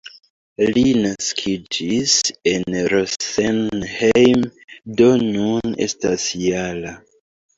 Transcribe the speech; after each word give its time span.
Li 0.75 0.83
naskiĝis 1.01 2.13
en 2.53 2.77
Rosenheim, 2.95 4.45
do 5.01 5.09
nun 5.27 5.75
estas 5.89 6.25
-jara. 6.41 6.95